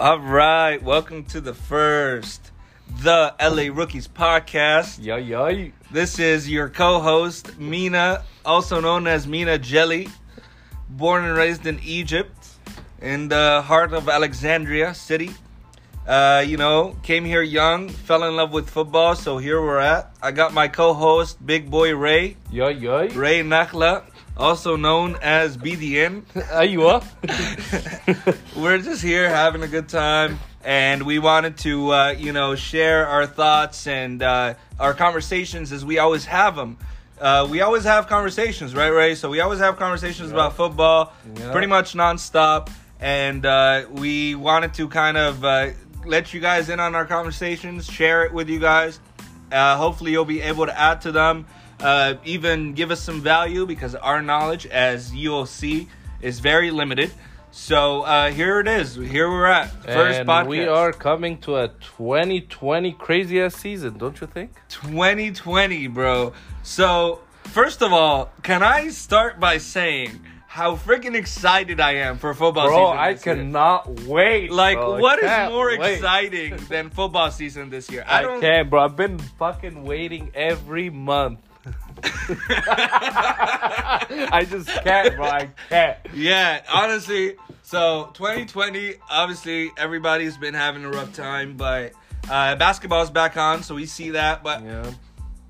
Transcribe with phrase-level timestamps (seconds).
[0.00, 2.52] All right, welcome to the first
[3.02, 4.98] the LA Rookies podcast.
[4.98, 5.68] Yeah, yeah.
[5.90, 10.08] This is your co-host Mina, also known as Mina Jelly,
[10.88, 12.32] born and raised in Egypt,
[13.02, 15.32] in the heart of Alexandria City.
[16.08, 20.16] Uh, you know, came here young, fell in love with football, so here we're at.
[20.22, 23.06] I got my co-host, Big Boy Ray, Yeah, yeah.
[23.14, 24.09] Ray Nakhla,
[24.40, 26.22] also known as BDN.
[26.52, 27.04] Are you up?
[28.56, 33.06] we're just here having a good time and we wanted to uh, you know share
[33.06, 36.76] our thoughts and uh, our conversations as we always have them
[37.20, 41.50] uh, we always have conversations right ray so we always have conversations about football Yeah.
[41.52, 45.70] pretty much nonstop and uh, we wanted to kind of uh,
[46.04, 49.00] let you guys in on our conversations share it with you guys
[49.52, 51.46] uh, hopefully you'll be able to add to them
[51.80, 55.88] uh, even give us some value because our knowledge as you'll see
[56.20, 57.10] is very limited
[57.52, 58.94] so uh, here it is.
[58.94, 60.46] Here we're at first and podcast.
[60.46, 64.52] we are coming to a 2020 crazy ass season, don't you think?
[64.68, 66.32] 2020, bro.
[66.62, 72.34] So first of all, can I start by saying how freaking excited I am for
[72.34, 72.98] football Bro, season?
[72.98, 73.34] I this year.
[73.36, 74.52] cannot wait.
[74.52, 75.00] Like, bro.
[75.00, 75.94] what is more wait.
[75.94, 78.04] exciting than football season this year?
[78.06, 78.40] I I, don't.
[78.40, 78.84] can't, bro.
[78.84, 81.40] I've been fucking waiting every month.
[84.32, 85.26] I just can't, bro.
[85.26, 85.98] I can't.
[86.14, 87.36] Yeah, honestly.
[87.62, 91.92] So 2020, obviously everybody's been having a rough time, but
[92.28, 94.42] uh, basketball's back on, so we see that.
[94.42, 94.90] But Yeah.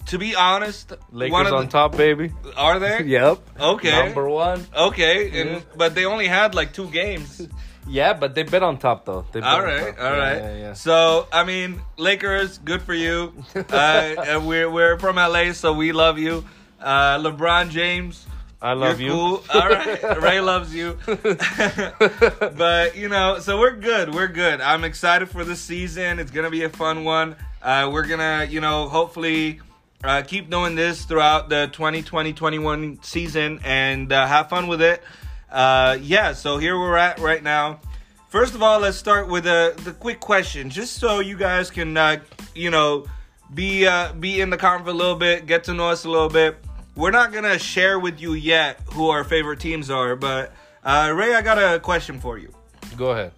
[0.07, 2.33] to be honest, Lakers one of on the, top, baby.
[2.57, 3.03] are they?
[3.05, 3.39] Yep.
[3.59, 4.05] Okay.
[4.07, 4.67] Number one.
[4.77, 5.61] Okay, and Yeah.
[5.77, 7.47] but they only had like two games.
[7.89, 9.23] Yeah, but they've been on top though.
[9.23, 9.69] They've been all top.
[10.01, 10.37] all Yeah.
[10.37, 10.73] Yeah, yeah.
[10.75, 13.33] So I mean, Lakers, good for you.
[13.71, 16.45] Uh, and we're we're from LA, so we love you.
[16.81, 18.27] Uh, LeBron James,
[18.61, 19.15] I love you're you.
[19.15, 19.45] cool.
[19.55, 20.99] All right, Ray loves you.
[21.07, 24.13] but you know, so we're good.
[24.15, 24.61] We're good.
[24.61, 26.19] I'm excited for the season.
[26.19, 27.37] It's gonna be a fun one.
[27.63, 29.61] Uh, we're gonna, you know, hopefully.
[30.03, 35.03] Uh, keep doing this throughout the 2020-21 season and uh, have fun with it.
[35.51, 37.81] Uh, yeah, so here we're at right now.
[38.29, 41.97] First of all, let's start with a the quick question, just so you guys can,
[41.97, 42.21] uh,
[42.55, 43.07] you know,
[43.53, 46.29] be uh, be in the convo a little bit, get to know us a little
[46.29, 46.57] bit.
[46.95, 50.53] We're not gonna share with you yet who our favorite teams are, but
[50.85, 52.55] uh, Ray, I got a question for you.
[52.97, 53.33] Go ahead.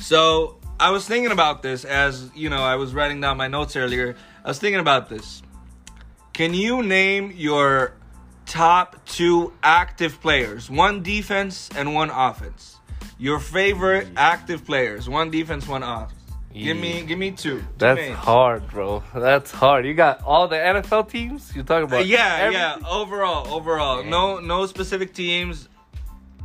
[0.00, 3.74] So I was thinking about this as you know I was writing down my notes
[3.74, 4.14] earlier.
[4.44, 5.42] I was thinking about this.
[6.32, 7.94] Can you name your
[8.46, 10.70] top two active players?
[10.70, 12.78] One defense and one offense.
[13.18, 15.08] Your favorite active players.
[15.08, 16.20] One defense, one offense.
[16.52, 17.58] Give me, give me two.
[17.58, 18.16] Two That's names.
[18.16, 19.02] hard, bro.
[19.12, 19.86] That's hard.
[19.86, 21.50] You got all the NFL teams.
[21.54, 22.62] You're talking Uh, about yeah, everything?
[22.82, 22.88] yeah.
[22.88, 25.68] Overall, overall, no, no specific teams.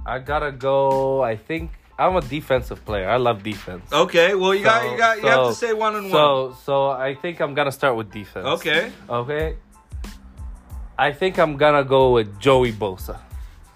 [0.07, 1.21] I gotta go.
[1.21, 3.07] I think I'm a defensive player.
[3.07, 3.91] I love defense.
[3.93, 6.11] Okay, well you got, you got, you have to say one and one.
[6.11, 8.45] So, so I think I'm gonna start with defense.
[8.47, 8.91] Okay.
[9.07, 9.57] Okay.
[10.99, 13.17] I think I'm gonna go with Joey Bosa.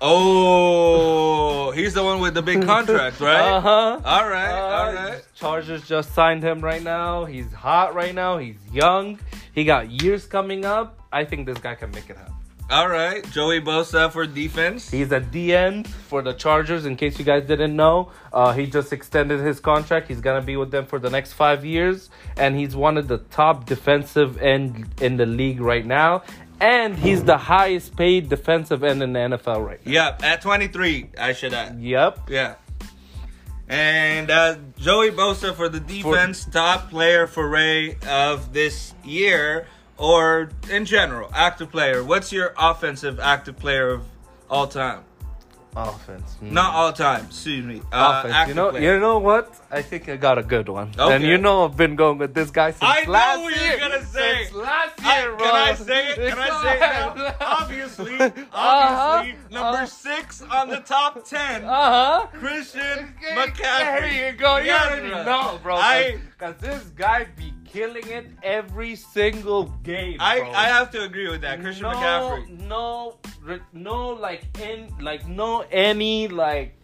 [0.01, 3.39] Oh, he's the one with the big contract, right?
[3.39, 4.01] Uh huh.
[4.03, 5.21] All right, all right.
[5.33, 7.23] Chargers just signed him right now.
[7.23, 8.39] He's hot right now.
[8.39, 9.19] He's young.
[9.53, 10.99] He got years coming up.
[11.13, 12.33] I think this guy can make it happen.
[12.69, 14.89] All right, Joey Bosa for defense.
[14.89, 16.85] He's a DN for the Chargers.
[16.85, 20.07] In case you guys didn't know, uh, he just extended his contract.
[20.07, 23.19] He's gonna be with them for the next five years, and he's one of the
[23.19, 26.23] top defensive end in the league right now.
[26.63, 29.91] And he's the highest paid defensive end in the NFL right now.
[29.91, 31.77] Yep, at 23, I should add.
[31.81, 32.29] Yep.
[32.29, 32.55] Yeah.
[33.67, 40.51] And uh, Joey Bosa for the defense, top player for Ray of this year, or
[40.71, 42.01] in general, active player.
[42.01, 44.05] What's your offensive active player of
[44.49, 45.03] all time?
[45.75, 46.35] Offense.
[46.43, 46.51] Mm.
[46.51, 47.81] Not all time, excuse me.
[47.91, 48.47] Uh, Offense.
[48.49, 48.93] You know, player.
[48.93, 49.53] you know what?
[49.71, 50.91] I think I got a good one.
[50.97, 51.15] Okay.
[51.15, 53.69] And you know I've been going with this guy since I know last what year.
[53.71, 54.43] you're gonna say.
[54.43, 55.45] Since last I- year, bro.
[55.45, 56.15] can I say it?
[56.29, 56.79] Can I say it
[57.39, 57.47] now?
[57.59, 58.17] Obviously,
[58.53, 59.85] obviously, number Uh-huh.
[59.85, 62.27] six on the top ten, Uh huh.
[62.33, 64.31] Christian There McCaffrey.
[64.31, 64.57] you go.
[64.57, 65.23] You Yes, already bro.
[65.23, 65.75] know, bro.
[65.75, 70.17] I- Because this guy be killing it every single game.
[70.19, 70.51] I, bro.
[70.51, 71.61] I have to agree with that.
[71.61, 72.49] Christian no, McCaffrey.
[72.67, 73.17] No,
[73.73, 76.75] no, like in, like no any like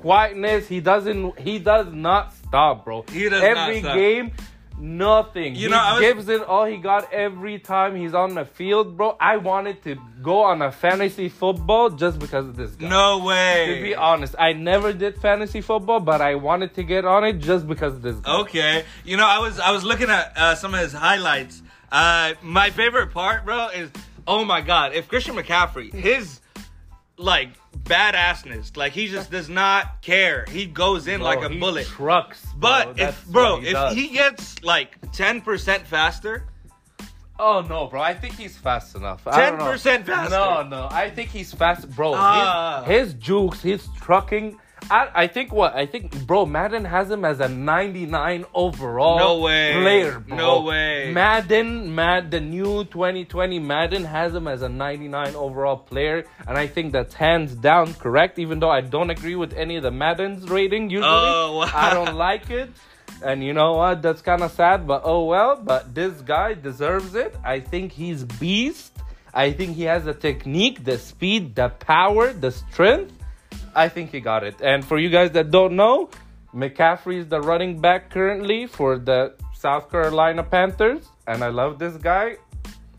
[0.00, 0.68] quietness.
[0.68, 1.38] He doesn't.
[1.38, 3.04] He does not stop, bro.
[3.10, 3.94] He does not every stop.
[3.96, 4.32] game.
[4.76, 5.54] Nothing.
[5.54, 8.44] You he know, I was- gives it all he got every time he's on the
[8.44, 9.16] field, bro.
[9.20, 12.88] I wanted to go on a fantasy football just because of this guy.
[12.88, 13.76] No way.
[13.76, 17.34] To be honest, I never did fantasy football, but I wanted to get on it
[17.34, 18.40] just because of this guy.
[18.40, 21.62] Okay, you know, I was I was looking at uh, some of his highlights.
[21.92, 23.90] Uh, my favorite part, bro, is
[24.26, 26.40] oh my god, if Christian McCaffrey, his
[27.16, 27.50] like
[27.84, 28.76] badassness.
[28.76, 30.44] Like he just does not care.
[30.48, 31.86] He goes in Bro, like a he bullet.
[31.86, 32.44] Trucks.
[32.44, 32.58] bro.
[32.58, 33.94] But That's if bro, he if does.
[33.94, 36.46] he gets like ten percent faster,
[37.38, 38.00] Oh no, bro!
[38.00, 39.24] I think he's fast enough.
[39.24, 40.30] Ten percent faster.
[40.30, 42.12] No, no, I think he's fast, bro.
[42.14, 42.84] Ah.
[42.86, 44.58] His, his jukes, his trucking.
[44.90, 46.46] I, I think what I think, bro.
[46.46, 49.18] Madden has him as a 99 overall.
[49.18, 49.72] No way.
[49.72, 50.36] player, bro.
[50.36, 51.10] No way.
[51.12, 56.66] Madden, Mad, the new 2020 Madden has him as a 99 overall player, and I
[56.66, 58.38] think that's hands down correct.
[58.38, 61.70] Even though I don't agree with any of the Madden's rating usually, Oh, wow.
[61.74, 62.70] I don't like it.
[63.22, 64.02] And you know what?
[64.02, 65.56] That's kind of sad, but oh well.
[65.56, 67.34] But this guy deserves it.
[67.44, 68.92] I think he's beast.
[69.32, 73.12] I think he has the technique, the speed, the power, the strength.
[73.74, 74.56] I think he got it.
[74.60, 76.10] And for you guys that don't know,
[76.54, 81.96] McCaffrey is the running back currently for the South Carolina Panthers, and I love this
[81.96, 82.36] guy.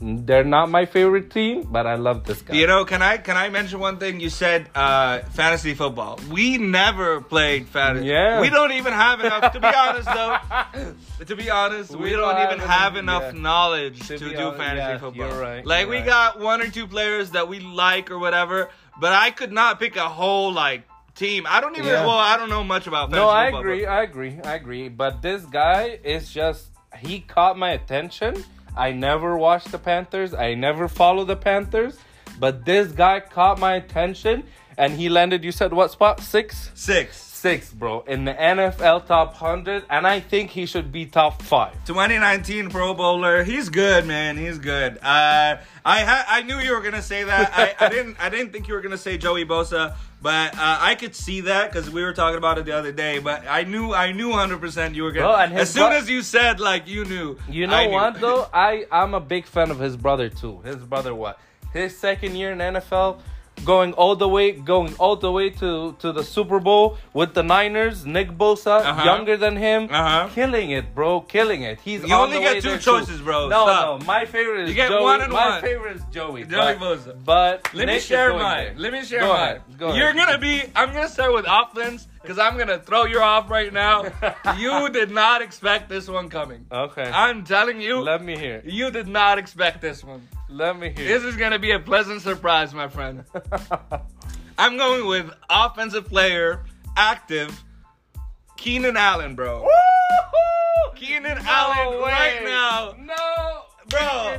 [0.01, 2.55] They're not my favorite team, but I love this guy.
[2.55, 4.19] You know, can I can I mention one thing?
[4.19, 6.19] You said uh, fantasy football.
[6.29, 8.07] We never played fantasy.
[8.07, 8.41] Yeah.
[8.41, 9.53] We don't even have enough.
[9.53, 10.93] To be honest, though,
[11.25, 13.41] to be honest, we, We don't, don't even have have enough- yeah.
[13.41, 15.27] knowledge To to, do honest, fantasy yeah, football.
[15.29, 16.05] you're right, Like we right.
[16.05, 19.95] got one or two players that we like or whatever, but I could not pick
[19.95, 20.83] a whole like
[21.15, 21.45] team.
[21.47, 21.87] I don't even.
[21.89, 22.05] Yeah.
[22.05, 23.09] Well, I don't know much about.
[23.11, 23.85] No, I football, agree.
[23.85, 24.39] but- I agree.
[24.43, 24.89] I agree.
[24.89, 28.43] But this guy is just he caught my attention.
[28.77, 30.33] I never watched the Panthers.
[30.33, 31.97] I never follow the Panthers.
[32.39, 34.43] But this guy caught my attention
[34.77, 36.19] and he landed you said what spot?
[36.21, 36.71] 6?
[36.73, 37.21] Six.
[37.45, 41.85] 6, bro, in the NFL top 100 and I think he should be top 5.
[41.85, 43.43] 2019 Pro Bowler.
[43.43, 44.35] He's good, man.
[44.35, 44.97] He's good.
[44.97, 47.51] Uh, I ha- I knew you were gonna say that.
[47.55, 48.17] I, I didn't.
[48.19, 51.71] I didn't think you were gonna say Joey Bosa, but uh, I could see that
[51.71, 53.19] because we were talking about it the other day.
[53.19, 53.93] But I knew.
[53.93, 55.27] I knew 100 percent you were gonna.
[55.27, 57.37] Bro, and as soon bro- as you said like you knew.
[57.47, 58.47] You know what though?
[58.53, 60.61] I I'm a big fan of his brother too.
[60.61, 61.39] His brother what?
[61.75, 63.17] His second year in NFL,
[63.65, 67.43] going all the way, going all the way to to the Super Bowl with the
[67.43, 68.05] Niners.
[68.05, 69.03] Nick Bosa, Uh-huh.
[69.03, 70.29] younger than him, Uh-huh.
[70.33, 71.79] killing it, bro, killing it.
[71.81, 72.83] He's You on only the get two there, too.
[72.91, 73.49] choices, bro.
[73.49, 73.99] No, Stop.
[73.99, 75.03] no, my favorite is You get Joey.
[75.03, 75.61] one and my one.
[75.61, 76.43] favorite is Joey.
[76.45, 77.11] Joey but, Bosa.
[77.25, 78.63] But Let me Nick is share mine.
[78.67, 78.73] there.
[78.77, 79.59] Let me share Go mine.
[79.77, 80.63] Go You're gonna be.
[80.77, 84.05] I'm gonna start with offense because I'm gonna throw you off right now.
[84.57, 86.65] you did not expect this one coming.
[86.71, 87.03] Okay.
[87.03, 88.01] I'm telling you.
[88.01, 88.61] Let me hear.
[88.65, 90.27] You did not expect this one.
[90.49, 91.07] Let me hear.
[91.07, 93.23] This is gonna be a pleasant surprise, my friend.
[94.57, 96.65] I'm going with offensive player,
[96.97, 97.63] active,
[98.57, 99.61] Keenan Allen, bro.
[99.61, 99.69] Woo!
[100.95, 102.95] Keenan Allen right now.
[102.97, 104.37] No, Bro.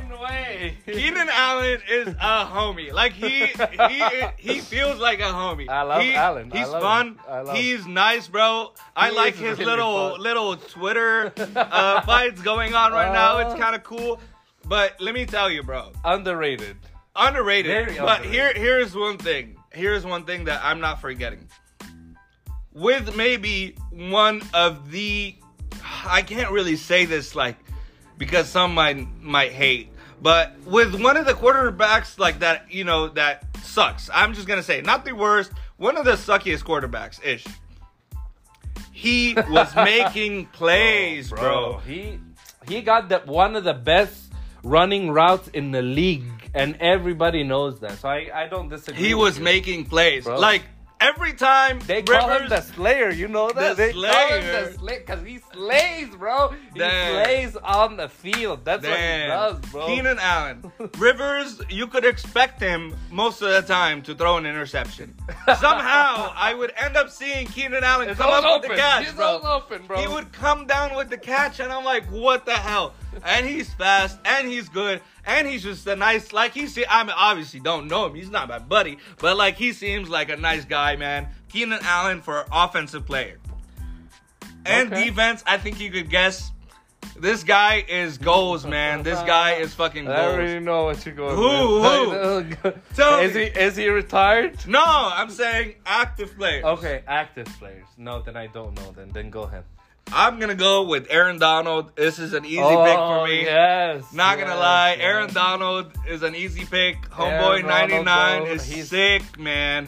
[0.85, 2.91] Keenan Allen is a homie.
[2.91, 3.45] Like he
[3.89, 4.03] he
[4.37, 5.69] he feels like a homie.
[5.69, 6.51] I love He- Allen.
[6.53, 7.07] I He's love fun.
[7.07, 7.19] him.
[7.29, 8.73] I love He's nice, bro.
[8.95, 10.21] I He like his really little fun.
[10.21, 13.37] little Twitter uh, fights going on right now.
[13.39, 13.57] It's Uh.
[13.57, 14.19] kind of cool.
[14.65, 16.75] But let me tell you, bro, Underrated.
[17.15, 17.71] underrated.
[17.87, 18.31] Very but underrated.
[18.31, 19.55] here here's one thing.
[19.71, 21.47] Here's one thing that I'm not forgetting.
[22.73, 25.35] With maybe one of the
[26.05, 27.55] I can't really say this like
[28.17, 29.89] because some might might hate,
[30.21, 34.09] but with one of the quarterbacks like that, you know, that sucks.
[34.13, 37.45] I'm just gonna say not the worst, one of the suckiest quarterbacks ish.
[38.91, 41.77] He was making plays, bro.
[41.85, 42.19] He
[42.67, 44.33] he got the one of the best
[44.63, 47.99] running routes in the league, and everybody knows that.
[47.99, 49.07] So I, I don't disagree.
[49.07, 49.43] He was you.
[49.43, 50.25] making plays.
[50.25, 50.39] Bro.
[50.39, 50.63] Like
[50.99, 53.09] every time They call him the Slayer.
[53.09, 56.49] You know that The they call him the Slayer because he slays, bro.
[56.73, 57.23] He Damn.
[57.25, 58.65] slays on the field.
[58.65, 59.85] That's what he does, bro.
[59.87, 60.71] Keenan Allen.
[60.97, 65.13] Rivers, you could expect him most of the time to throw an interception.
[65.59, 69.13] Somehow, I would end up seeing Keenan Allen It's come up with the catch, He's
[69.13, 69.39] bro.
[69.43, 69.97] all open, bro.
[69.99, 72.93] He would come down with the catch, and I'm like, what the hell?
[73.25, 77.13] And he's fast, and he's good, and he's just a nice, like, he's, I mean,
[77.15, 78.15] obviously don't know him.
[78.15, 81.27] He's not my buddy, but, like, he seems like a nice guy, man.
[81.49, 83.37] Keenan Allen for offensive player.
[84.65, 85.05] And Okay.
[85.09, 86.51] defense, I think you could guess.
[87.19, 89.01] This guy is goals, man.
[89.01, 90.17] This guy is fucking goals.
[90.17, 92.77] I already know what you're going Who, with.
[92.95, 93.45] Tell is me.
[93.45, 94.67] he is he retired?
[94.67, 96.63] No, I'm saying active players.
[96.63, 97.85] Okay, active players.
[97.97, 98.91] No, then I don't know.
[98.95, 99.63] Then then go ahead.
[100.13, 101.95] I'm gonna go with Aaron Donald.
[101.95, 103.43] This is an easy pick Oh, for me.
[103.43, 104.03] Yes.
[104.13, 104.99] Not gonna lie, yes.
[105.01, 107.01] Aaron Donald is an easy pick.
[107.09, 109.87] Homeboy Aaron 99 bro, is he's- sick, man.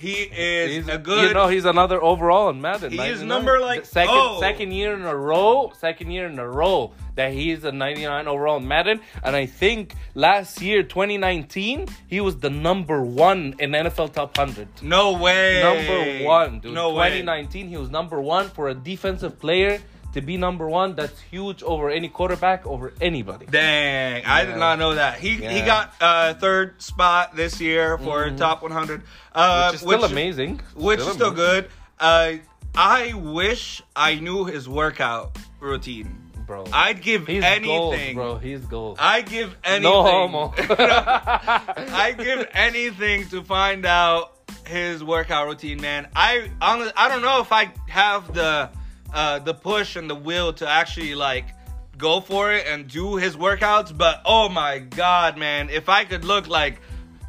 [0.00, 1.28] He is He's a good.
[1.28, 2.90] You know, he's another overall in Madden.
[2.92, 3.36] He is know?
[3.36, 4.40] number, like- second oh.
[4.40, 5.72] second year in a row.
[5.78, 9.00] Second year in a row that he's a 99 overall in Madden.
[9.22, 14.82] And I think last year, 2019, he was the number one in NFL top 100.
[14.82, 15.60] no way.
[15.62, 16.72] Number one, dude.
[16.72, 17.20] No way.
[17.20, 19.80] 2019, he was number one for a defensive player
[20.12, 23.46] to be number one, that's huge over any quarterback over anybody.
[23.46, 25.18] Dang, I did not know that.
[25.18, 29.02] He he got uh, third spot this year for top 100,
[29.34, 30.60] uh, which is still amazing.
[30.74, 31.36] Which is still amazing.
[31.46, 31.70] good.
[31.98, 32.32] Uh,
[32.74, 36.30] I wish I knew his workout routine.
[36.46, 36.64] bro.
[36.72, 37.66] I'd give He's anything.
[37.66, 38.38] gold, bro.
[38.38, 38.96] He's gold.
[39.00, 39.82] I give anything.
[39.84, 40.54] no homo.
[40.58, 44.36] I give anything to find out
[44.66, 46.08] his workout routine, man.
[46.14, 48.70] I honestly, I don't know if I have the
[49.12, 51.46] uh, the push and the will to actually like
[51.96, 56.24] go for it and do his workouts, but oh my god, man, if I could
[56.24, 56.80] look like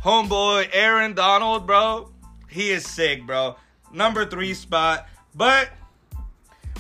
[0.04, 2.10] homeboy Aaron Donald, bro,
[2.50, 3.56] he is sick, bro.
[3.94, 5.70] Number three spot, but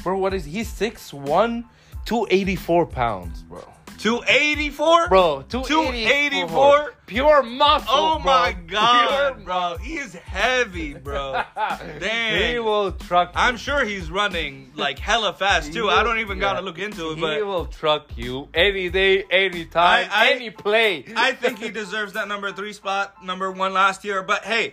[0.04, 0.62] bro, what is he?
[0.62, 1.66] 6'1",
[2.06, 3.64] 284 pounds, bro.
[4.02, 6.48] 284, Bro, 284?
[6.48, 6.94] 284.
[7.06, 8.24] Pure muscle, Oh bro.
[8.26, 11.44] my god, Pure bro, he is heavy, bro.
[12.00, 12.52] Dang.
[12.54, 13.40] He will truck you.
[13.40, 15.84] I'm sure he's running like hella fast too.
[15.88, 16.42] He I don't even yeah.
[16.42, 20.32] gotta look into it, He but will truck you any day, any time, I- I-
[20.32, 21.06] any play.
[21.16, 24.24] I think he deserves that number three spot, number one last year.
[24.24, 24.72] But hey,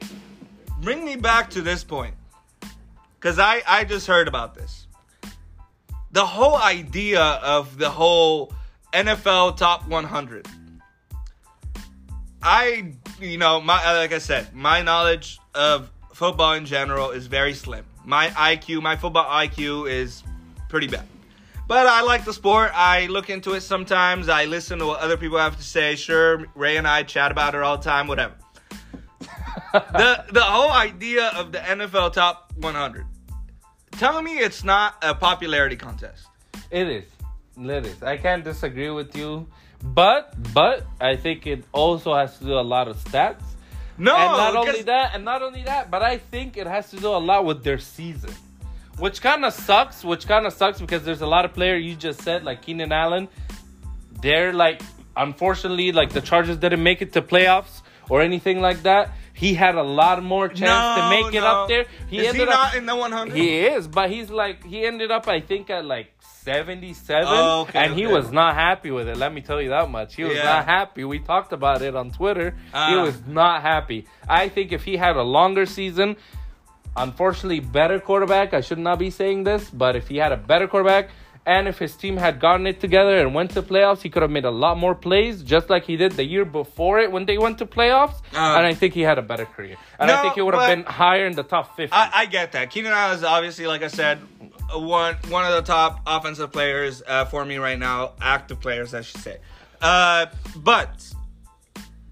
[0.81, 2.15] bring me back to this point.
[3.21, 4.87] Cause I, I just heard about this.
[6.13, 8.53] The whole idea of the whole
[8.93, 10.49] NFL top 100.
[12.43, 17.55] I, you know, my like I said, my knowledge of football in general is very
[17.55, 17.85] slim.
[18.05, 20.23] My IQ, my football IQ is
[20.69, 21.07] pretty bad.
[21.67, 22.71] But I like the sport.
[22.75, 24.31] I look into it sometimes.
[24.31, 25.97] I listen to what other people have to say.
[25.97, 28.35] Sure, Ray and I chat about it all the time, whatever.
[29.73, 33.05] the the whole idea of the NFL top 100.
[33.93, 36.27] Tell me it's not a popularity contest.
[36.71, 37.05] It is.
[38.03, 39.47] I can't disagree with you.
[39.83, 43.43] But but I think it also has to do a lot of stats.
[43.97, 46.97] No, and not only that, and not only that, but I think it has to
[46.97, 48.31] do a lot with their season.
[48.99, 51.95] Which kind of sucks, which kind of sucks because there's a lot of players you
[51.95, 53.29] just said, like Keenan Allen.
[54.21, 54.83] They're like,
[55.17, 59.11] unfortunately, like the Chargers didn't make it to playoffs or anything like that.
[59.39, 61.85] He had a lot more chance to make it up there.
[62.09, 63.37] he ended not up, in the 100?
[63.37, 66.09] he is, but he's like he ended up, I think, at like
[66.45, 69.17] seventy-seven, Oh, okay, and he was not happy with it.
[69.17, 70.15] Let me tell you that much.
[70.17, 70.45] He was Yeah.
[70.45, 71.05] not happy.
[71.05, 72.51] We talked about it on Twitter.
[72.51, 73.03] he Ah.
[73.03, 74.07] was not happy.
[74.29, 76.17] I think if he had a longer season,
[76.97, 78.55] unfortunately, better quarterback.
[78.55, 81.11] I should not be saying this, but if he had a better quarterback.
[81.49, 84.31] And if his team had gotten it together and went to playoffs, he could have
[84.31, 87.39] made a lot more plays, just like he did the year before it when they
[87.39, 88.17] went to playoffs.
[88.35, 89.77] Uh, and I think he had a better career.
[89.99, 91.91] And I think he would have been higher in the top 50.
[91.91, 92.69] I, I get that.
[92.69, 94.19] Keenan Allen is obviously, like I said,
[94.75, 99.01] one one of the top offensive players uh, for me right now, active players, I
[99.01, 99.39] should say.
[99.81, 101.11] Uh, but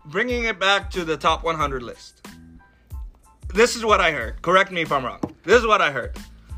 [0.07, 2.27] bringing it back to the top 100 list,
[3.53, 4.41] this is what I heard.
[4.41, 5.21] Correct me if I'm wrong.
[5.45, 6.17] This is what I heard.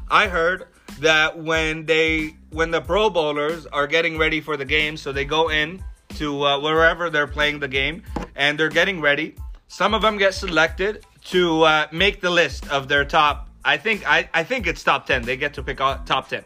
[0.09, 0.69] I heard
[1.01, 5.25] that when they when the Pro Bowlers are getting ready for the game, so they
[5.25, 5.83] go in
[6.17, 8.03] to uh, wherever they're playing the game,
[8.35, 9.35] and they're getting ready.
[9.69, 13.49] Some of them get selected to uh, make the list of their top.
[13.65, 15.23] I think I, I think it's top ten.
[15.23, 16.45] They get to pick top ten.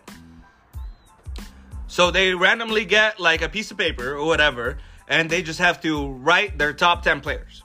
[1.86, 5.80] So they randomly get like a piece of paper or whatever, and they just have
[5.82, 7.61] to write their top ten players.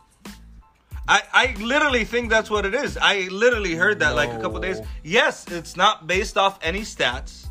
[1.07, 2.97] I, I literally think that's what it is.
[2.97, 4.81] I literally heard that like a couple days.
[5.03, 7.45] Yes, it's not based off any stats.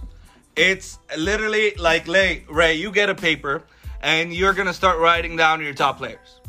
[0.57, 3.63] It's literally like Ray, Ray, you get a paper
[4.01, 6.41] and you're gonna start writing down your top players.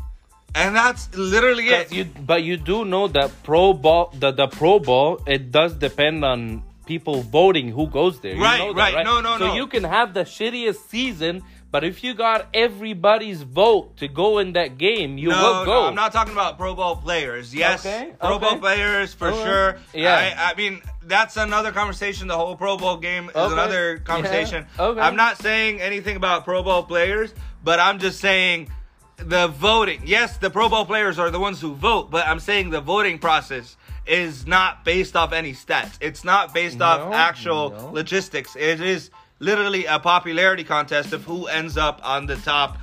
[0.54, 1.88] And that's literally it.
[1.88, 5.74] But you, but you do know that pro ball, the, the pro ball, it does
[5.74, 8.34] depend on people voting who goes there.
[8.34, 9.04] You Right, know that, right.
[9.04, 9.54] No, no, so no.
[9.54, 14.54] you can have the shittiest season, but if you got everybody's vote to go in
[14.54, 15.80] that game, you no, will go.
[15.82, 17.54] no, I'm not talking about Pro Bowl players.
[17.54, 18.48] Yes, Okay, Pro okay.
[18.48, 19.78] Bowl players for sure.
[19.92, 20.34] Yeah.
[20.38, 22.28] I, I mean that's another conversation.
[22.28, 24.66] The whole Pro Bowl game is another conversation.
[24.76, 24.84] Yeah.
[24.86, 25.00] Okay.
[25.00, 28.70] I'm not saying anything about Pro Bowl players, but I'm just saying
[29.16, 30.02] the voting.
[30.06, 33.18] Yes, the Pro Bowl players are the ones who vote, but I'm saying the voting
[33.18, 35.98] process is not based off any stats.
[36.00, 37.90] It's not based off actual no.
[37.92, 38.56] logistics.
[38.56, 39.10] It is
[39.40, 42.78] literally a popularity contest of who ends up on the top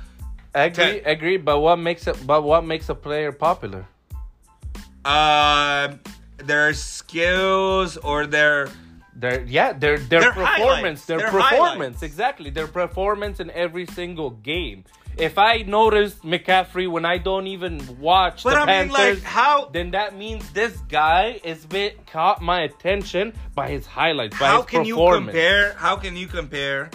[0.54, 1.00] agree, Ten.
[1.04, 1.36] agree.
[1.36, 2.16] But what makes it?
[2.26, 3.86] But what makes a player popular?
[5.04, 5.94] uh,
[6.38, 8.68] their skills or their
[9.14, 12.02] Their yeah, their their, Their performance, their Their performance, highlights.
[12.02, 14.84] exactly, their performance in every single game.
[15.16, 19.22] If I notice McCaffrey when I don't even watch But the I mean, Panthers, like,
[19.22, 24.46] how then that means this guy is bit caught my attention by his highlights, by
[24.46, 25.72] how his can you compare?
[25.72, 26.90] How can you compare?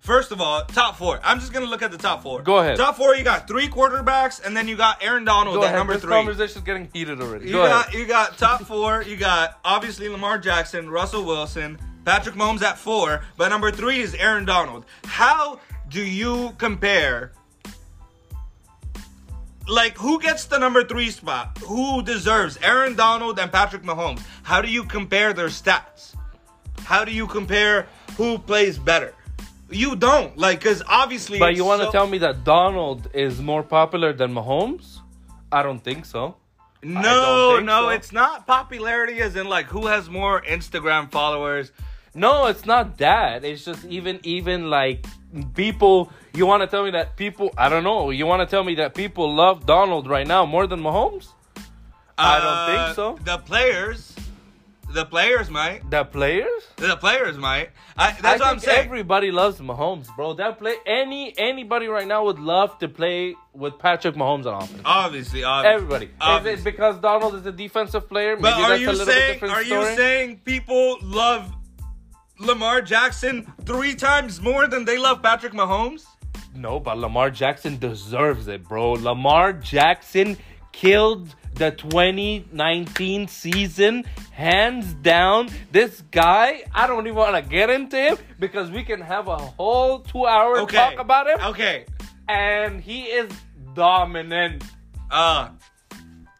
[0.00, 1.20] First of all, top four.
[1.22, 2.42] I'm just gonna look at the top four.
[2.42, 2.76] Go ahead.
[2.76, 3.14] Top four.
[3.14, 5.76] You got three quarterbacks, and then you got Aaron Donald Go at ahead.
[5.78, 6.10] number this three.
[6.10, 7.46] conversation's getting heated already.
[7.46, 8.00] You Go got ahead.
[8.00, 9.04] you got top four.
[9.04, 14.16] You got obviously Lamar Jackson, Russell Wilson, Patrick Mahomes at four, but number three is
[14.16, 14.84] Aaron Donald.
[15.04, 17.30] How do you compare?
[19.72, 21.56] Like, who gets the number three spot?
[21.64, 24.20] Who deserves Aaron Donald and Patrick Mahomes?
[24.42, 26.14] How do you compare their stats?
[26.80, 27.86] How do you compare
[28.18, 29.14] who plays better?
[29.70, 31.38] You don't like because obviously.
[31.38, 34.98] But you want to so- tell me that Donald is more popular than Mahomes?
[35.50, 36.36] I don't think so.
[36.82, 37.88] No, think no, so.
[37.88, 41.72] it's not popularity as in like who has more Instagram followers.
[42.14, 43.44] No, it's not that.
[43.44, 45.06] It's just even even like
[45.54, 46.10] people.
[46.34, 47.50] You want to tell me that people?
[47.56, 48.10] I don't know.
[48.10, 51.28] You want to tell me that people love Donald right now more than Mahomes?
[52.18, 53.18] I don't think Uh, so.
[53.24, 54.14] The players,
[54.90, 55.88] the players might.
[55.90, 56.62] The players?
[56.76, 57.70] The players might.
[57.96, 58.84] I, that's I what I'm saying.
[58.86, 60.34] everybody loves Mahomes, bro.
[60.34, 64.82] That play any anybody right now would love to play with Patrick Mahomes on offense.
[64.84, 65.74] obviously, obviously.
[65.74, 66.50] Everybody.
[66.50, 68.36] Is it because Donald is a defensive player?
[68.36, 69.42] Maybe But are that's you a little saying?
[69.44, 69.66] Are story.
[69.90, 71.50] you saying people love
[72.44, 76.04] Lamar Jackson three times more than they love Patrick Mahomes?
[76.54, 78.92] No, but Lamar Jackson deserves it, bro.
[78.92, 80.36] Lamar Jackson
[80.72, 85.48] killed the 2019 season hands down.
[85.70, 89.36] This guy, I don't even want to get into him because we can have a
[89.36, 90.76] whole two hour Okay.
[90.76, 91.38] talk about him.
[91.48, 91.86] Okay.
[92.28, 93.30] And he is
[93.74, 94.64] dominant.
[95.10, 95.50] Uh,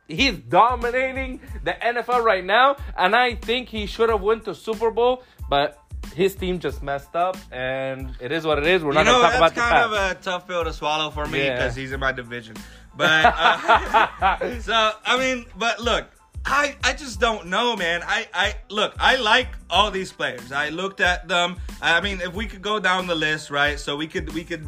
[0.09, 4.91] He's dominating the NFL right now, and I think he should have went to Super
[4.91, 5.79] Bowl, but
[6.15, 8.83] his team just messed up, and it is what it is.
[8.83, 10.13] We're you not know, gonna talk that's about the kind past.
[10.17, 11.55] of a tough pill to swallow for me Yeah.
[11.57, 12.57] because he's in my division.
[12.97, 16.07] But uh, so I mean, but look,
[16.45, 18.03] I I just don't know, man.
[18.05, 20.53] I I look, I like all these players.
[20.53, 21.57] I looked at them.
[21.81, 23.79] I mean, if we could go down the list, right?
[23.81, 24.67] So we could we could.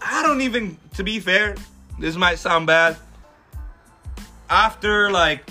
[0.00, 0.76] I don't even.
[0.94, 1.56] To be fair,
[1.98, 2.96] this might sound bad.
[4.48, 5.48] After like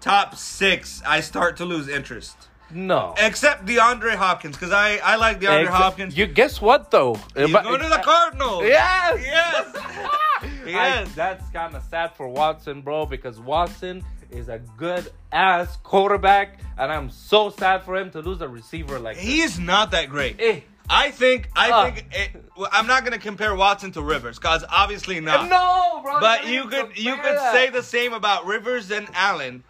[0.00, 2.36] top six, I start to lose interest.
[2.74, 3.14] No.
[3.18, 6.16] Except DeAndre Hopkins, because I I like DeAndre Exa- Hopkins.
[6.16, 7.14] You guess what though?
[7.36, 8.64] He's But- going to the Cardinals.
[8.64, 9.20] Yes.
[9.24, 9.72] Yes.
[9.76, 11.08] I- Yes.
[11.14, 16.90] that's kind of sad for Watson, bro, because Watson is a good ass quarterback, and
[16.90, 19.24] I'm so sad for him to lose a receiver like this.
[19.26, 20.36] Is not that great.
[20.40, 20.60] Eh.
[20.90, 21.84] I think I Uh.
[21.84, 25.48] think it, well, I'm not gonna compare Watson to Rivers because obviously not.
[25.48, 26.18] No, bro.
[26.20, 29.62] But you could you could say the same about Rivers and Allen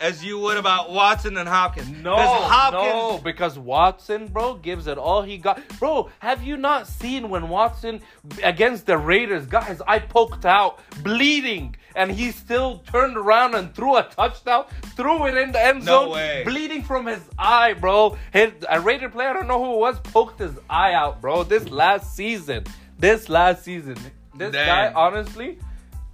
[0.00, 1.88] as you would about Watson and Hopkins.
[1.88, 5.60] No, Hopkins, no, because Watson, bro, gives it all he got.
[5.78, 8.00] Bro, have you not seen when Watson
[8.42, 13.74] against the Raiders got his eye poked out, bleeding, and he still turned around and
[13.74, 16.42] threw a touchdown, threw it in the end No zone, way.
[16.44, 18.16] bleeding from his eye, bro.
[18.32, 21.42] His, a Raider player, I don't know who it was, poked his eye out, bro.
[21.42, 22.64] This last season,
[22.98, 23.96] this last season,
[24.36, 24.92] this Damn.
[24.92, 25.58] guy, honestly,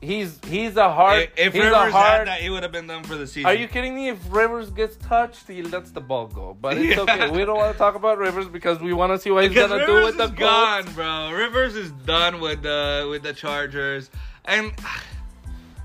[0.05, 1.23] he's he's a hard.
[1.23, 3.27] If, if he's Rivers a hard, had that, he would have been done for the
[3.27, 3.47] season.
[3.47, 4.09] are you kidding me?
[4.09, 6.57] If Rivers gets touched, he lets the ball go.
[6.61, 7.03] But it's Yeah.
[7.03, 7.31] okay.
[7.31, 9.71] We don't want to talk about Rivers because we want to see what he's Because
[9.71, 10.39] gonna do with the Colts.
[10.39, 11.33] gone, bro.
[11.33, 14.11] Rivers is done with the with the Chargers,
[14.45, 14.73] and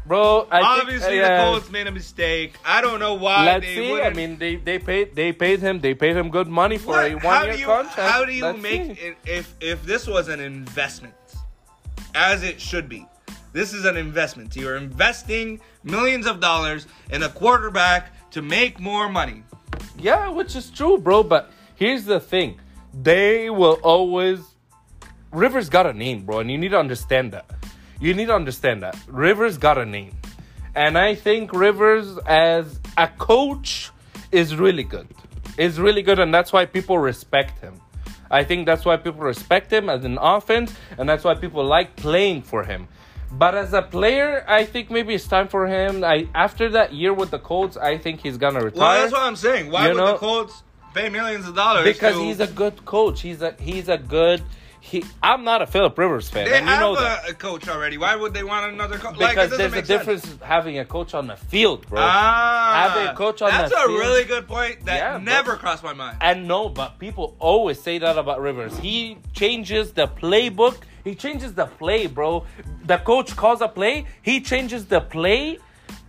[0.06, 2.56] Bro, I obviously think, uh, the Colts made a mistake.
[2.66, 3.46] I don't know why.
[3.46, 3.90] Let's they see.
[3.90, 7.00] I wouldn't- mean, they, they paid they paid him they paid him good money for
[7.00, 7.96] a one how year contract.
[8.12, 9.04] How do you Let's make see.
[9.04, 11.14] it if if this was an investment,
[12.16, 13.06] as it should be?
[13.52, 14.56] This is an investment.
[14.56, 19.44] You're investing millions of dollars in a quarterback to make more money.
[19.98, 21.24] Yeah, which is true, bro.
[21.24, 22.60] But here's the thing:
[22.94, 24.40] they will always.
[25.32, 27.46] Rivers got a name, bro, and you need to understand that.
[28.00, 30.16] You need to understand that Rivers got a name,
[30.76, 33.92] and I think Rivers as a coach
[34.32, 35.08] is really good.
[35.58, 37.82] Is really good, and that's why people respect him.
[38.32, 41.96] I think that's why people respect him as an offense, and that's why people like
[41.96, 42.88] playing for him.
[43.32, 46.04] But as a player, I think maybe it's time for him.
[46.04, 48.80] I after that year with the Colts, I think he's gonna retire.
[48.82, 49.72] Well, that's what I'm saying.
[49.72, 50.64] Why You would know- the Colts
[50.96, 51.84] pay millions of dollars?
[51.86, 53.22] because to- he's a good coach.
[53.22, 54.42] He's a he's a good.
[54.82, 57.34] He, I'm not a Philip Rivers fan, They and you have know a, that a
[57.34, 57.98] coach already.
[57.98, 59.20] Why would they want another coach?
[59.20, 59.88] Because doesn't there's a sense.
[59.88, 62.00] difference having a coach on the field, bro.
[62.02, 64.00] Ah, Having a coach on that's a field.
[64.00, 66.18] really good point that Yeah, never crossed my mind.
[66.22, 68.76] And no, but people always say that about Rivers.
[68.80, 70.78] He changes the playbook.
[71.04, 72.46] He changes the play, bro.
[72.86, 74.06] The coach calls a play.
[74.22, 75.60] He changes the play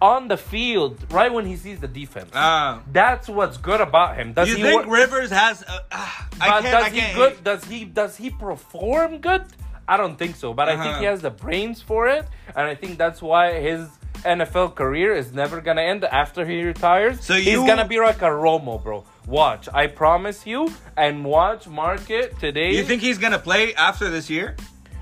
[0.02, 2.30] on the field right when he sees the defense.
[2.34, 2.82] Ah.
[2.92, 4.32] That's what's good about him.
[4.32, 5.62] Does you he think wor- Rivers has?
[5.62, 6.64] Uh, ah, I can't.
[6.64, 7.16] does I he can't.
[7.16, 7.44] good?
[7.44, 9.44] Does he does he perform good?
[9.88, 10.54] I don't think so.
[10.54, 11.00] But I think Uh-huh.
[11.00, 13.88] he has the brains for it, and I think that's why his
[14.24, 17.24] NFL career is never gonna end after he retires.
[17.24, 19.04] So he's gonna be like a Romo, bro.
[19.26, 22.74] Watch, I promise you, and watch market today.
[22.76, 24.56] You think he's gonna play after this year?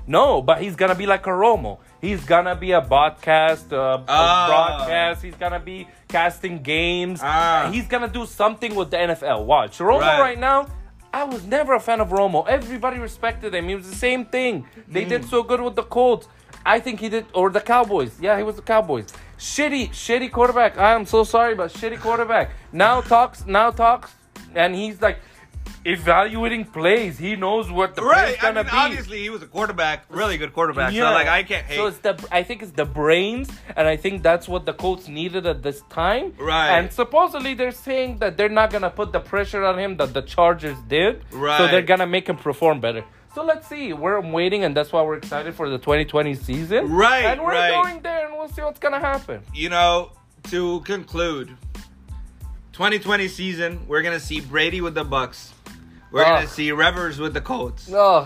[0.09, 1.77] No, but he's gonna be like a Romo.
[2.01, 4.45] He's gonna be a broadcast, uh, Ah.
[4.45, 5.21] a broadcast.
[5.21, 7.21] He's gonna be casting games.
[7.23, 7.69] Ah.
[7.71, 9.45] He's gonna do something with the NFL.
[9.45, 10.19] Watch Romo Right.
[10.19, 10.65] right, now.
[11.13, 12.47] I was never a fan of Romo.
[12.47, 13.67] Everybody respected him.
[13.69, 14.65] He was the same thing.
[14.87, 16.27] They did so good with the Colts.
[16.65, 18.19] I think he did, or the Cowboys.
[18.19, 19.07] Yeah, he was the Cowboys.
[19.37, 20.77] Shitty, shitty quarterback.
[20.77, 22.49] I am so sorry, but shitty quarterback.
[22.71, 24.11] Now talks, now talks,
[24.55, 25.19] and he's like
[25.85, 27.17] evaluating plays.
[27.17, 28.35] He knows what the Right.
[28.35, 28.77] play's I gonna mean, be.
[28.77, 30.93] obviously, he was a quarterback, really good quarterback.
[30.93, 31.75] So, like, I can't hate.
[31.77, 35.07] So it's the I think it's the brains, and I think that's what the Colts
[35.07, 36.33] needed at this time.
[36.37, 36.69] Right.
[36.77, 40.21] And supposedly they're saying that they're not gonna put the pressure on him that the
[40.21, 41.23] Chargers did.
[41.31, 41.57] Right.
[41.57, 43.03] So they're gonna make him perform better.
[43.35, 43.93] So let's see.
[43.93, 46.91] We're waiting, and that's why we're excited for the 2020 season.
[46.91, 47.71] Right, And we're right.
[47.83, 49.41] going there, and we'll see what's gonna happen.
[49.53, 50.11] you know,
[50.49, 51.55] to conclude,
[52.73, 55.53] 2020 season, we're gonna see Brady with the Bucks.
[56.11, 56.27] We're Ugh.
[56.27, 57.89] gonna see Rivers with the Colts.
[57.93, 58.25] Oh,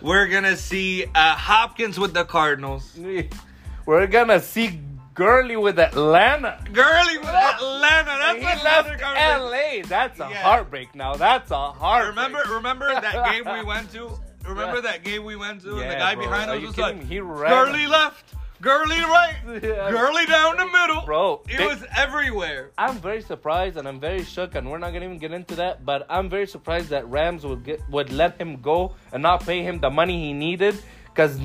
[0.00, 2.98] We're gonna see uh, Hopkins with the Cardinals.
[3.86, 4.80] we're gonna see
[5.14, 6.58] Gurley with Atlanta.
[6.72, 8.06] Gurley with Atlanta.
[8.18, 9.42] That's he another left.
[9.42, 9.86] LA.
[9.88, 10.42] That's a Yeah.
[10.42, 11.14] heartbreak now.
[11.14, 12.16] That's a heartbreak.
[12.16, 14.10] Remember, remember that game we went to.
[14.44, 14.80] Remember Yeah.
[14.80, 16.24] that game we went to, and the Yeah, guy bro.
[16.24, 17.04] behind Are us was like, me?
[17.04, 19.90] He ran- "Gurley left, Gurley right, Yeah.
[19.90, 22.70] Gurley down the middle." Bro, it they- was everywhere.
[22.78, 25.84] I'm very surprised and I'm very shook, and we're not gonna even get into that.
[25.84, 29.62] But I'm very surprised that Rams would get would let him go and not pay
[29.62, 30.74] him the money he needed,
[31.12, 31.36] because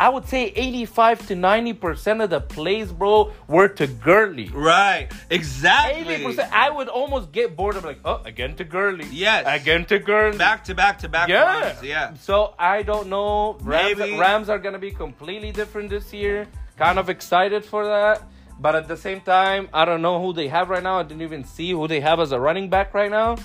[0.00, 4.48] I would say 85 to 90 percent of the plays, bro, were to Gurley.
[4.48, 6.14] Right, exactly.
[6.14, 6.52] 80 percent.
[6.54, 9.04] I would almost get bored of like, oh, again to Gurley.
[9.12, 9.44] Yes.
[9.46, 10.38] again to Gurley.
[10.38, 11.28] Back to back to back.
[11.28, 11.60] Yeah.
[11.60, 12.14] runs, yeah.
[12.14, 13.58] So I don't know.
[13.60, 14.18] Rams, Maybe.
[14.18, 16.48] Rams are gonna be completely different this year.
[16.78, 18.22] Kind of excited for that.
[18.58, 20.98] But at the same time, I don't know who they have right now.
[20.98, 23.36] I didn't even see who they have as a running back right now.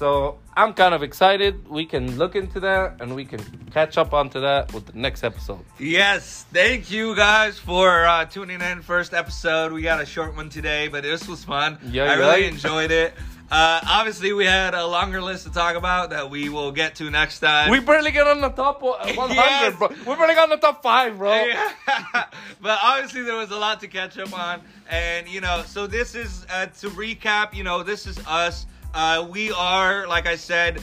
[0.00, 1.68] So I'm kind of excited.
[1.68, 5.22] We can look into that and we can catch up onto that with the next
[5.22, 5.60] episode.
[5.78, 8.80] Yes, thank you guys for uh, tuning in.
[8.80, 11.76] First episode, we got a short one today, but this was fun.
[11.90, 13.12] Yeah, I really enjoyed it.
[13.50, 17.10] Uh, obviously, we had a longer list to talk about that we will get to
[17.10, 17.68] next time.
[17.70, 19.76] We barely get on the top uh, 100, Yes.
[19.76, 19.88] bro.
[19.88, 21.30] We barely got on the top five, bro.
[21.44, 22.24] Yeah.
[22.62, 26.14] but obviously there was a lot to catch up on and you know so this
[26.14, 30.82] is uh, to recap you know this is us uh, we are like i said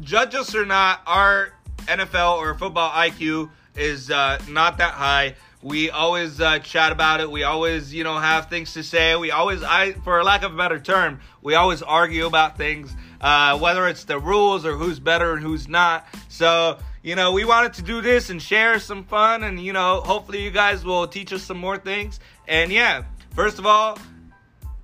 [0.00, 1.52] judge us or not our
[1.86, 5.36] nfl or football iq is uh, not that high.
[5.62, 7.30] We always uh, chat about it.
[7.30, 9.14] We always you know have things to say.
[9.16, 13.58] We always i for lack of a better term we always argue about things uh,
[13.58, 16.06] whether it's the rules or who's better and who's not.
[16.28, 20.00] So you know, we wanted to do this and share some fun, and you know,
[20.00, 22.20] hopefully, you guys will teach us some more things.
[22.46, 23.98] And yeah, first of all,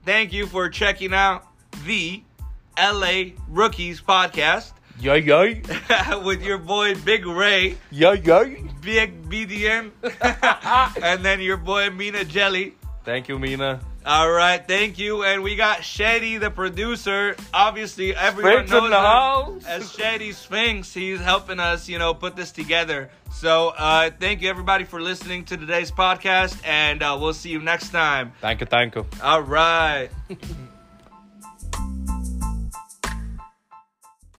[0.05, 1.47] thank you for checking out
[1.85, 2.23] the
[2.79, 6.15] LA Rookies podcast Yeah, yeah.
[6.25, 8.45] with your boy Big Ray, Yeah, yeah.
[8.81, 9.91] Big BDM.
[11.03, 12.75] and then your boy Mina Jelly.
[13.05, 13.81] Thank you, Mina.
[14.05, 15.25] All right, thank you.
[15.25, 17.35] And we got Shady, the producer.
[17.53, 19.65] Obviously, everyone Sphinx in knows the him house.
[19.67, 20.95] as Shady Sphinx.
[20.95, 23.11] He's helping us, you know, put this together.
[23.33, 27.61] So, uh, thank you everybody for listening to today's podcast, and uh, we'll see you
[27.61, 28.33] next time.
[28.41, 29.07] Thank you, thank you.
[29.23, 30.09] All right.